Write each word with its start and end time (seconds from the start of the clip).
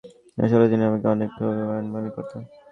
আসলে 0.37 0.65
তিনি 0.71 0.83
আমাকে 0.85 1.07
অনেক 1.07 1.29
সৌভাগ্যবান 1.37 1.85
মনে 1.93 2.09
করতেন। 2.15 2.41